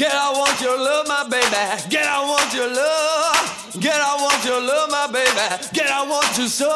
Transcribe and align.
Get 0.00 0.14
I 0.14 0.32
want 0.32 0.58
your 0.62 0.78
love, 0.78 1.06
my 1.08 1.28
baby. 1.28 1.44
Get 1.90 2.06
I 2.06 2.24
want 2.24 2.54
your 2.54 2.72
love. 2.72 3.76
Get 3.78 4.00
I 4.00 4.16
want 4.16 4.42
your 4.48 4.56
love, 4.58 4.88
my 4.88 5.06
baby. 5.12 5.44
Get 5.74 5.92
I 5.92 6.08
want 6.08 6.38
you 6.38 6.48
so. 6.48 6.72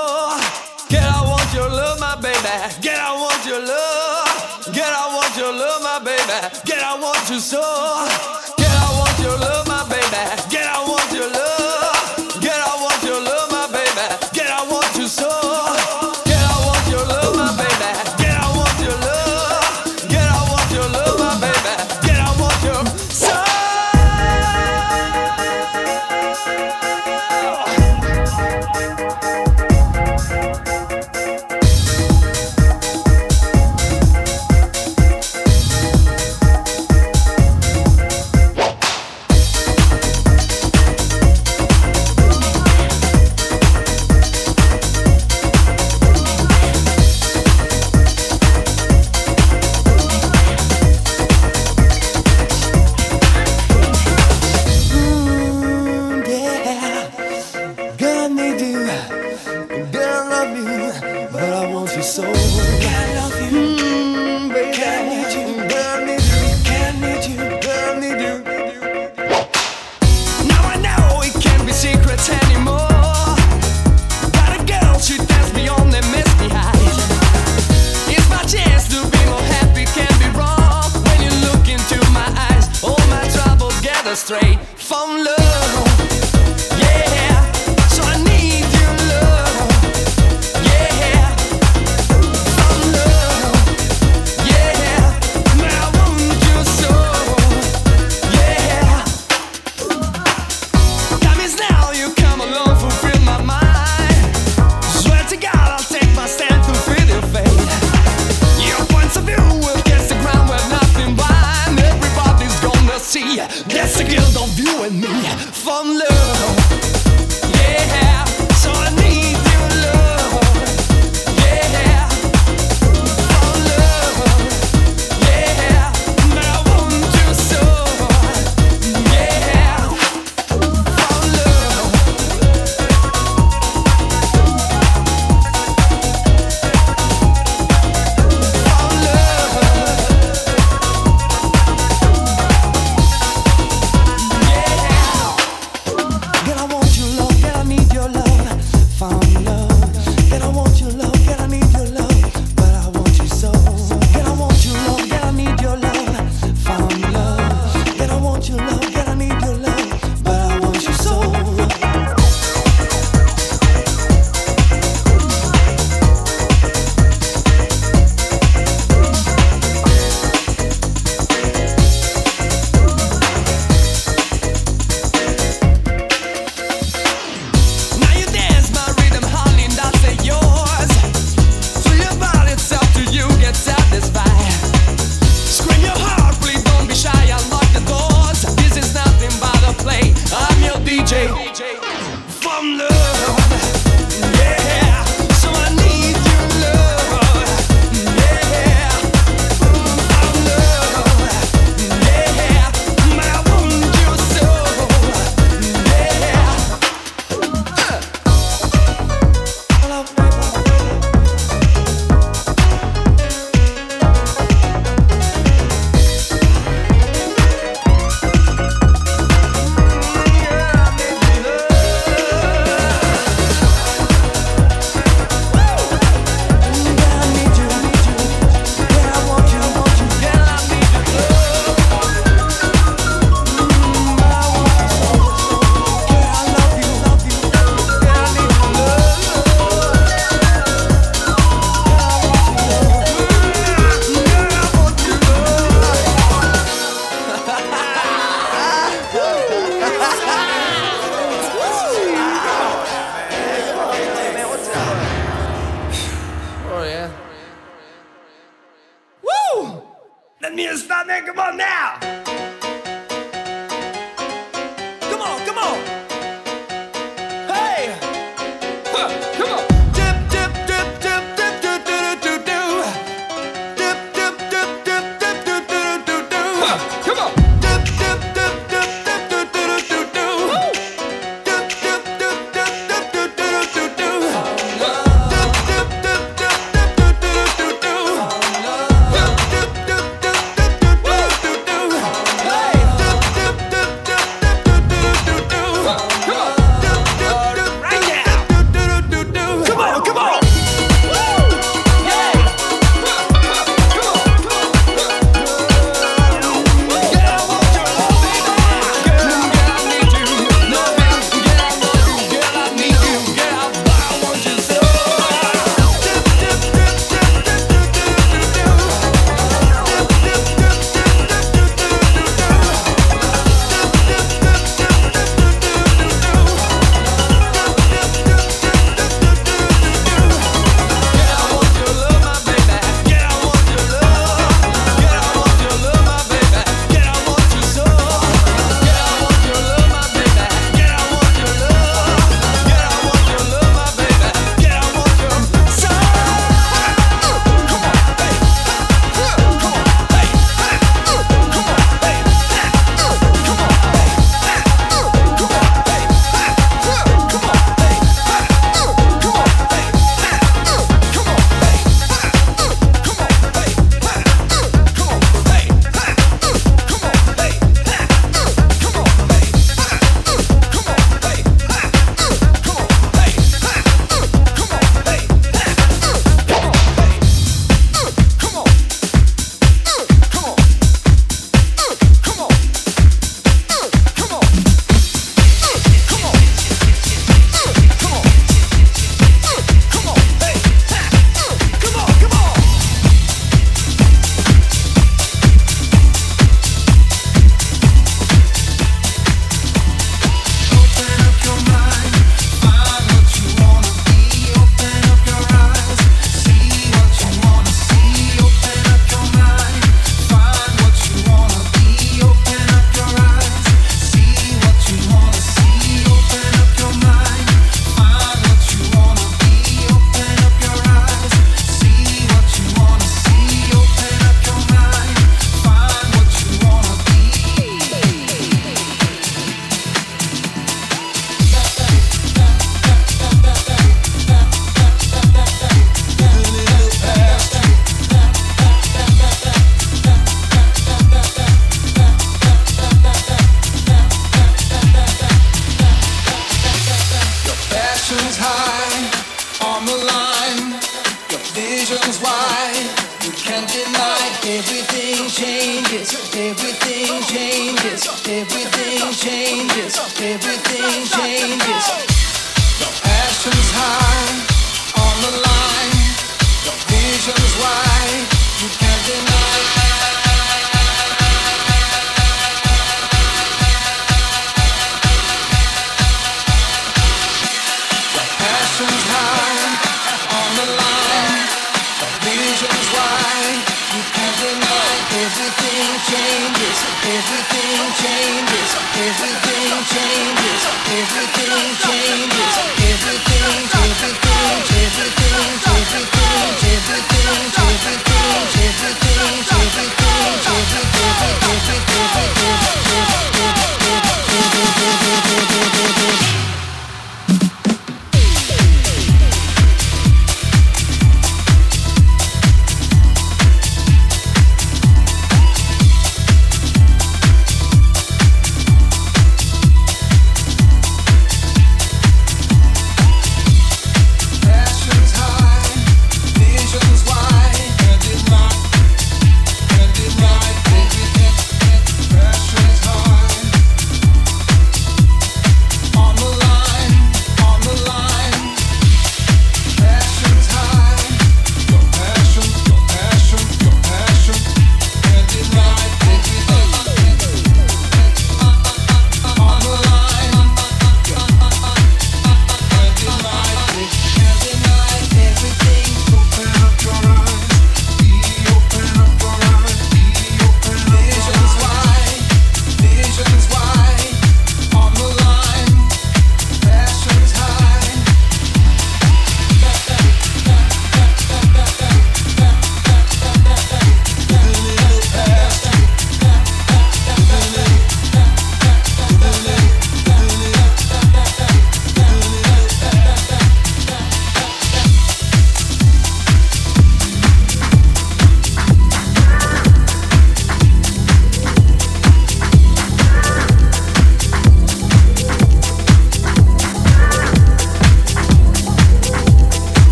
Get 0.90 1.00
I 1.00 1.24
want 1.24 1.48
your 1.54 1.70
love, 1.70 1.98
my 1.98 2.20
baby. 2.20 2.52
Get 2.82 3.00
I 3.00 3.16
want 3.16 3.40
your 3.48 3.64
love. 3.64 4.68
Get 4.76 4.92
I 4.92 5.08
want 5.16 5.32
your 5.40 5.56
love, 5.56 5.80
my 5.80 6.04
baby. 6.04 6.36
Get 6.68 6.84
I 6.84 7.00
want 7.00 7.24
you 7.30 7.40
so. 7.40 7.64
Get 8.60 8.68
I 8.68 8.92
want 8.92 9.16
your 9.18 9.38
love, 9.40 9.68
my 9.68 9.88
baby. 9.88 10.20
Get 10.52 10.68
I 10.68 10.84
want 10.84 11.10
your 11.10 11.30
love. 11.32 11.83